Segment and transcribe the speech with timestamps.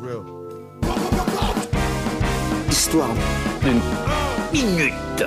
[0.00, 0.22] real.
[2.70, 3.08] Histoire
[3.62, 3.80] d'une
[4.52, 5.24] minute.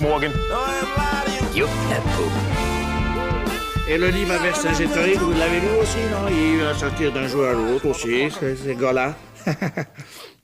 [0.00, 0.32] Morgan.
[1.54, 2.28] Youp, la peau.
[3.88, 6.28] Et le livre à Vercingétorix, vous l'avez lu aussi, non?
[6.30, 9.16] Il va sortir d'un jour à l'autre aussi, ce, ce gars-là.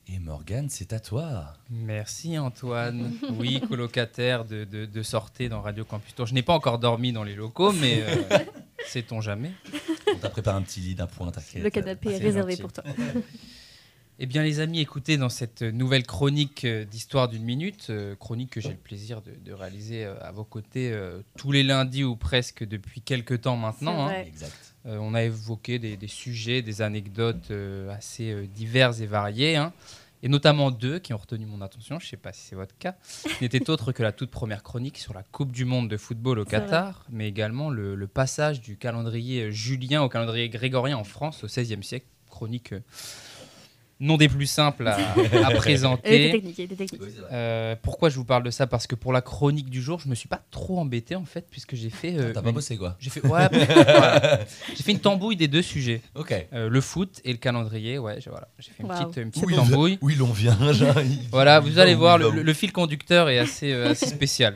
[0.09, 1.45] Et Morgane, c'est à toi.
[1.71, 3.13] Merci Antoine.
[3.39, 6.27] Oui, colocataire de, de, de sortie dans Radio Campus Tour.
[6.27, 8.39] Je n'ai pas encore dormi dans les locaux, mais euh,
[8.87, 9.53] sait-on jamais.
[10.13, 11.63] On t'a préparé un petit lit d'un point, t'inquiète.
[11.63, 12.63] Le canapé est réservé gentil.
[12.63, 12.85] pour toi.
[14.21, 18.51] Eh bien, les amis, écoutez, dans cette nouvelle chronique euh, d'Histoire d'une minute, euh, chronique
[18.51, 20.97] que j'ai le plaisir de, de réaliser euh, à vos côtés
[21.37, 24.07] tous les lundis ou presque depuis quelques temps maintenant.
[24.07, 24.23] Hein.
[24.25, 24.75] Exact.
[24.87, 29.57] Euh, on a évoqué des, des sujets, des anecdotes euh, assez euh, diverses et variées,
[29.57, 29.73] hein,
[30.25, 32.77] et notamment deux qui ont retenu mon attention, je ne sais pas si c'est votre
[32.79, 32.97] cas,
[33.37, 36.39] qui n'était autre que la toute première chronique sur la Coupe du Monde de football
[36.39, 36.45] au.
[36.47, 41.47] Qatar, mais également le, le passage du calendrier julien au calendrier grégorien en France au
[41.47, 42.81] XVIe siècle, chronique euh,
[44.01, 44.97] non des plus simples à,
[45.57, 46.31] présenter.
[46.33, 47.01] technique, technique.
[47.33, 48.67] Euh, pourquoi je vous parle de ça?
[48.67, 51.47] Parce que pour la chronique du jour, je me suis pas trop embêté en fait,
[51.51, 52.15] puisque j'ai fait.
[52.19, 54.41] euh, T'as pas une- bossé quoi j'ai fait, ouais, voilà.
[54.77, 56.35] J'ai fait une tambouille des deux sujets, Ok.
[56.53, 57.99] Euh, le foot et le calendrier.
[57.99, 59.05] Ouais, j'ai voilà, j'ai fait une Wow.
[59.11, 59.99] petite, une petite tambouille.
[60.03, 63.39] où il en vient genre, il- Voilà, il vous allez voir, le, fil conducteur est
[63.39, 64.55] assez, euh, assez spécial.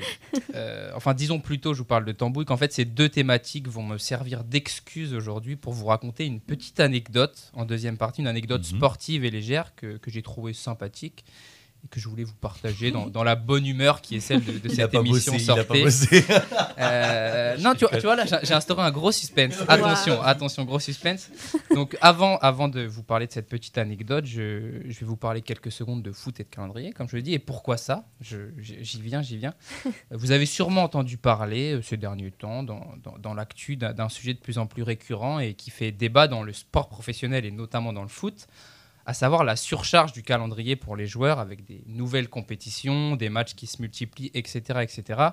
[0.54, 3.82] Euh, enfin, disons plutôt, je vous parle de tambouille, qu'en fait, ces deux thématiques vont
[3.82, 8.60] me servir d'excuse aujourd'hui pour vous raconter une petite anecdote en deuxième partie, une anecdote
[8.70, 8.76] Mhm.
[8.78, 11.24] sportive et légère que, que j'ai trouvée sympathique
[11.84, 14.50] et que je voulais vous partager dans, dans la bonne humeur qui est celle de,
[14.58, 15.82] de Il a cette pas émission bossé, il a pas sortée.
[15.84, 16.24] bossé.
[16.80, 19.54] Euh, non, tu, vois- tu vois, là, j'ai instauré un gros suspense.
[19.66, 21.28] Attention, attention, gros suspense.
[21.74, 25.42] Donc, avant, avant de vous parler de cette petite anecdote, je, je vais vous parler
[25.42, 27.34] quelques secondes de foot et de calendrier, comme je le dis.
[27.34, 28.04] Et pourquoi ça?
[28.20, 29.54] J'y viens, j'y viens.
[30.12, 34.34] Vous avez sûrement entendu parler euh, ces derniers temps, dans, dans, dans l'actu, d'un sujet
[34.34, 37.92] de plus en plus récurrent et qui fait débat dans le sport professionnel et notamment
[37.92, 38.46] dans le foot
[39.08, 43.54] à savoir la surcharge du calendrier pour les joueurs avec des nouvelles compétitions, des matchs
[43.54, 44.80] qui se multiplient, etc.
[44.82, 45.30] etc.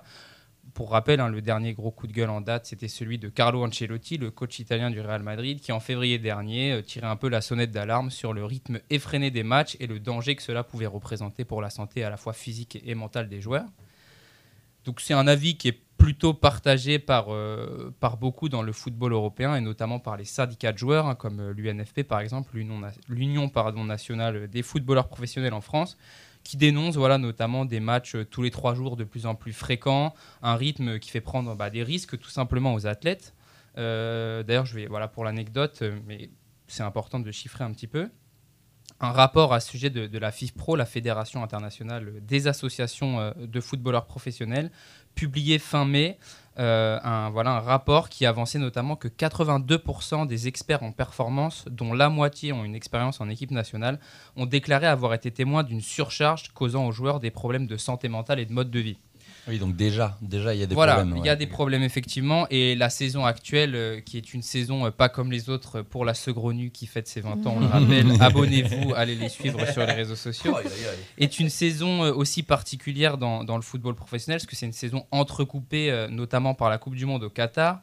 [0.74, 3.66] Pour rappel, hein, le dernier gros coup de gueule en date, c'était celui de Carlo
[3.66, 7.28] Ancelotti, le coach italien du Real Madrid, qui en février dernier euh, tirait un peu
[7.28, 10.86] la sonnette d'alarme sur le rythme effréné des matchs et le danger que cela pouvait
[10.86, 13.68] représenter pour la santé à la fois physique et mentale des joueurs.
[14.86, 19.14] Donc c'est un avis qui est plutôt partagé par, euh, par beaucoup dans le football
[19.14, 22.56] européen et notamment par les syndicats de joueurs hein, comme l'UNFP par exemple,
[23.10, 23.50] l'Union
[23.86, 25.98] nationale des footballeurs professionnels en France,
[26.46, 29.52] qui dénonce voilà, notamment des matchs euh, tous les trois jours de plus en plus
[29.52, 33.34] fréquents, un rythme qui fait prendre bah, des risques tout simplement aux athlètes.
[33.78, 36.30] Euh, D'ailleurs, je vais voilà pour l'anecdote, euh, mais
[36.68, 38.10] c'est important de chiffrer un petit peu.
[39.02, 43.60] Un rapport à ce sujet de, la FIFPro, la Fédération internationale des associations euh, de
[43.60, 44.72] footballeurs professionnels,
[45.16, 46.18] publié fin mai,
[46.60, 51.94] euh, un, voilà, un rapport qui avançait notamment que 82% des experts en performance, dont
[51.94, 54.00] la moitié ont une expérience en équipe nationale,
[54.38, 58.40] ont déclaré avoir été témoins d'une surcharge causant aux joueurs des problèmes de santé mentale
[58.40, 58.98] et de mode de vie.
[59.48, 61.16] Oui, donc déjà, déjà il y a des voilà, problèmes.
[61.18, 61.28] il ouais.
[61.28, 64.92] y a des problèmes effectivement, et la saison actuelle, euh, qui est une saison euh,
[64.92, 67.68] pas comme les autres euh, pour la Segrenu qui fête ses 20 ans, on le
[67.68, 70.58] rappelle, abonnez-vous, allez les suivre sur les réseaux sociaux,
[71.18, 74.74] est une saison euh, aussi particulière dans, dans le football professionnel, parce que c'est une
[74.74, 77.82] saison entrecoupée euh, notamment par la Coupe du Monde au Qatar.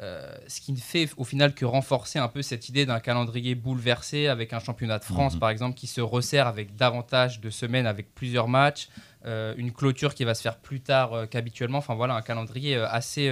[0.00, 3.54] Euh, ce qui ne fait au final que renforcer un peu cette idée d'un calendrier
[3.54, 5.40] bouleversé avec un championnat de France Mhm.
[5.40, 8.88] par exemple qui se resserre avec davantage de semaines avec plusieurs matchs,
[9.26, 12.76] euh, une clôture qui va se faire plus tard euh, qu'habituellement, enfin voilà un calendrier
[12.76, 13.28] assez,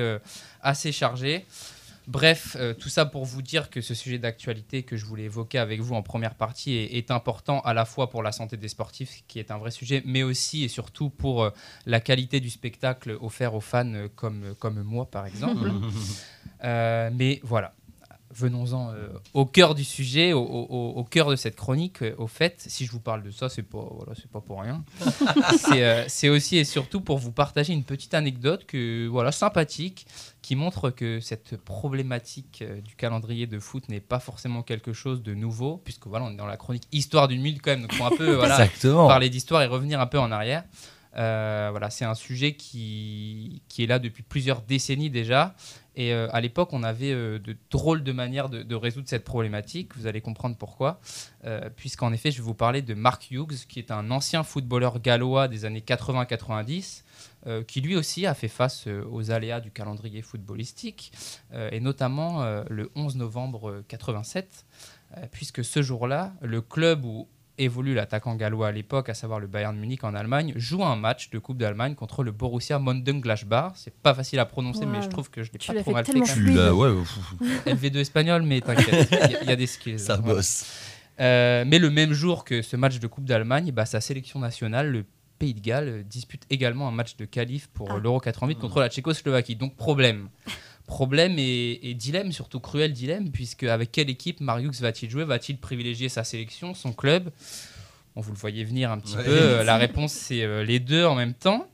[0.60, 1.47] assez chargé.
[2.06, 5.59] Bref, euh, tout ça pour vous dire que ce sujet d'actualité que je voulais évoquer
[5.59, 8.69] avec vous en première partie est, est important à la fois pour la santé des
[8.69, 11.50] sportifs, qui est un vrai sujet, mais aussi et surtout pour euh,
[11.84, 15.71] la qualité du spectacle offert aux fans euh, comme, comme moi par exemple.
[16.62, 17.75] Mais voilà,
[18.36, 22.02] venons-en euh, au cœur du sujet, au, au- au cœur de cette chronique.
[22.02, 24.60] Euh, Au fait, si je vous parle de ça, c'est pas, voilà, c'est pas pour
[24.60, 24.84] rien.
[25.58, 30.06] c'est, euh, c'est aussi et surtout pour vous partager une petite anecdote que, voilà, sympathique,
[30.42, 35.22] qui montre que cette problématique euh, du calendrier de foot n'est pas forcément quelque chose
[35.22, 37.93] de nouveau, puisque voilà, on est dans la chronique Histoire d'une minute quand même, donc
[37.94, 39.08] faut un peu voilà, Exactement.
[39.08, 40.64] parler d'histoire et revenir un peu en arrière.
[41.16, 45.54] Euh, voilà, c'est un sujet qui, qui est là depuis plusieurs décennies déjà.
[45.98, 49.96] Et euh, à l'époque, on avait euh, de drôles de manières de, résoudre cette problématique.
[49.96, 51.00] Vous allez comprendre pourquoi.
[51.76, 55.46] Puisqu'en effet, je vais vous parler de Mark Hughes, qui est un ancien footballeur gallois
[55.46, 57.04] des années 80-90,
[57.46, 61.12] euh, qui lui aussi a fait face aux aléas du calendrier footballistique,
[61.54, 64.66] et notamment le 11 novembre 87,
[65.16, 67.28] euh, puisque ce jour-là, le club où
[67.58, 71.31] évolue l'attaquant gallois à l'époque, à savoir le Bayern Munich en Allemagne, joue un match
[71.31, 73.73] de Coupe d'Allemagne contre le Borussia Mönchengladbach.
[73.76, 76.38] C'est pas facile à prononcer, mais je trouve que je l'ai pas trop mal fait.
[76.41, 77.35] l'as, ouais, pff,
[77.67, 79.99] LV2 espagnol, mais t'inquiète, il y a- il y, a des skills.
[79.99, 80.35] ça Voilà.
[80.35, 80.67] bosse.
[81.19, 84.91] Euh, mais le même jour que ce match de Coupe d'Allemagne, bah, sa sélection nationale,
[84.91, 85.05] le
[85.38, 87.99] Pays de Galles, dispute également un match de qualif pour Ah.
[88.02, 89.56] l'Euro 88 contre la Tchécoslovaquie.
[89.56, 90.29] Donc problème.
[90.87, 95.25] Problème et, dilemme, surtout cruel dilemme, puisque avec quelle équipe Marius va-t-il jouer?
[95.25, 97.31] Va-t-il privilégier sa sélection, son club?
[98.16, 99.22] Bon, vous le voyez venir un petit Ouais.
[99.24, 99.30] peu.
[99.30, 101.66] euh, la réponse, c'est euh, les deux en même temps.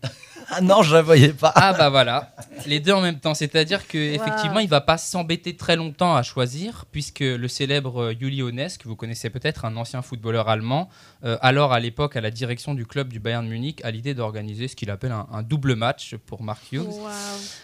[0.54, 1.52] Ah non, je la voyais pas.
[1.54, 2.34] Ah bah voilà,
[2.66, 3.32] les deux en même temps.
[3.32, 4.14] C'est-à-dire que Wow.
[4.22, 8.76] effectivement, il va pas s'embêter très longtemps à choisir, puisque le célèbre euh, Uli Hoeneß,
[8.76, 10.90] que vous connaissez peut-être, un ancien footballeur allemand,
[11.24, 14.66] euh, alors à l'époque à la direction du club du Bayern Munich, a l'idée d'organiser
[14.68, 16.86] ce qu'il appelle un, un double match pour Mark Hughes.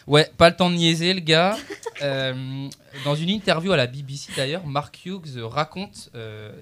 [0.06, 1.56] Ouais, pas le temps de niaiser le gars.
[2.03, 2.69] Euh,
[3.05, 6.53] dans une interview à la BBC d'ailleurs, Mark Hughes raconte euh,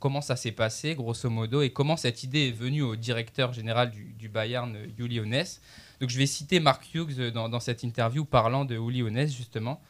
[0.00, 3.90] comment ça s'est passé, grosso modo, et comment cette idée est venue au directeur général
[3.90, 5.60] du, Bayern, euh, Uli Hoeneß.
[6.00, 9.80] Donc je vais citer Mark Hughes dans, cette interview parlant de Uli Hoeneß justement.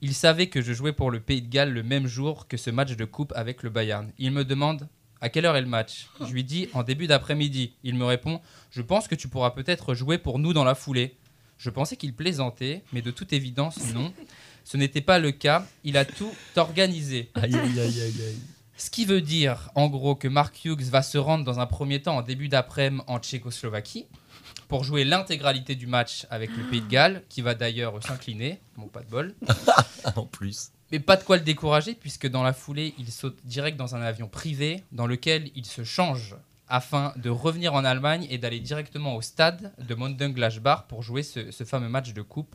[0.00, 2.70] Il savait que je jouais pour le Pays de Galles le même jour que ce
[2.70, 4.12] match de coupe avec le Bayern.
[4.18, 4.86] Il me demande
[5.20, 6.08] à quelle heure est le match?
[6.20, 7.72] Je lui dis en début d'après-midi.
[7.82, 8.40] Il me répond
[8.70, 11.16] Je pense que tu pourras peut-être jouer pour nous dans la foulée.
[11.58, 14.12] Je pensais qu'il plaisantait, mais de toute évidence, non.
[14.64, 15.66] Ce n'était pas le cas.
[15.84, 17.30] Il a tout organisé.
[17.34, 18.38] Aïe, aïe, aïe, aïe, aïe.
[18.76, 22.00] Ce qui veut dire, en gros, que Mark Hughes va se rendre dans un premier
[22.00, 24.06] temps en début d'après-midi en Tchécoslovaquie
[24.68, 28.60] pour jouer l'intégralité du match avec le Pays de Galles, qui va d'ailleurs s'incliner.
[28.76, 29.34] Bon, pas de bol.
[30.16, 30.70] En plus.
[30.92, 34.00] Mais pas de quoi le décourager, puisque dans la foulée, il saute direct dans un
[34.00, 36.36] avion privé dans lequel il se change
[36.68, 41.50] afin de revenir en Allemagne et d'aller directement au stade de Mönchengladbach pour jouer ce,
[41.50, 42.54] ce fameux match de coupe.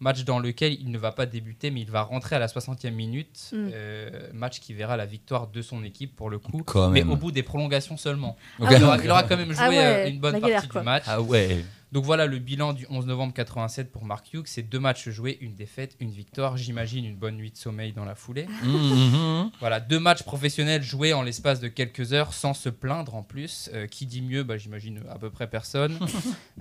[0.00, 2.90] Match dans lequel il ne va pas débuter, mais il va rentrer à la 60e
[2.90, 3.50] minute.
[3.52, 3.68] Mm.
[3.72, 6.62] Euh, match qui verra la victoire de son équipe pour le coup.
[6.64, 7.10] Quand Mais même.
[7.10, 8.36] au bout des prolongations seulement.
[8.58, 8.68] Ok.
[8.76, 10.80] il, aura, il aura quand même joué Ah ouais, euh, une bonne partie quoi.
[10.80, 11.04] du match.
[11.06, 11.64] Ah ouais.
[11.94, 14.42] Donc voilà le bilan du 11 novembre 87 pour Mark Hughes.
[14.46, 16.56] C'est deux matchs joués, une défaite, une victoire.
[16.56, 18.46] J'imagine une bonne nuit de sommeil dans la foulée.
[18.64, 19.50] Mhm.
[19.60, 23.70] Voilà, deux matchs professionnels joués en l'espace de quelques heures sans se plaindre en plus.
[23.72, 24.42] Euh, qui dit mieux?
[24.42, 25.96] Bah, J'imagine à peu près personne.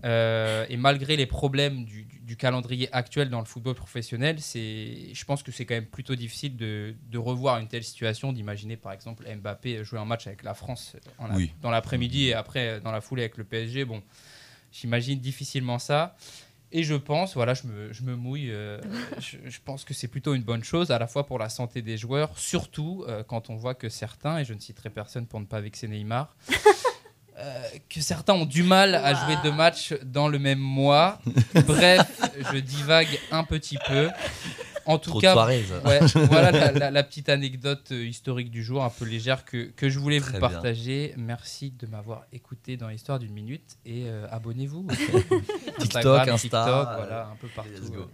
[0.06, 5.24] Euh, et malgré les problèmes du, du- du calendrier actuel dans le football professionnel, je
[5.26, 8.92] pense que c'est quand même plutôt difficile de, de revoir une telle situation, d'imaginer par
[8.92, 11.52] exemple Mbappé jouer un match avec la France en la- Oui.
[11.62, 13.86] dans l'après-midi et après euh, dans la foulée avec le PSG.
[13.86, 14.04] Bon,
[14.74, 16.16] j'imagine difficilement ça.
[16.76, 18.82] Et je pense, voilà, je me, je me mouille, euh,
[19.20, 21.84] je, je pense que c'est plutôt une bonne chose, à la fois pour la santé
[21.84, 25.40] des joueurs, surtout euh, quand on voit que certains, et je ne citerai personne pour
[25.40, 26.36] ne pas vexer Neymar,
[27.38, 31.20] euh, que certains ont du mal à jouer deux matchs dans le même mois.
[31.68, 32.22] Bref,
[32.52, 34.10] je divague un petit peu.
[34.86, 35.48] En tout Trop cas.
[35.48, 35.64] Ouais,
[36.30, 39.90] voilà la, la- la petite anecdote euh, historique du jour, un peu légère, que, que
[39.90, 40.50] je voulais Très vous bien.
[40.50, 41.14] partager.
[41.18, 44.88] Merci de m'avoir écouté dans l'histoire d'une minute et euh, abonnez-vous.
[45.80, 47.94] TikTok, Instagram, Insta, TikTok, voilà, un peu partout.
[47.94, 48.06] euh.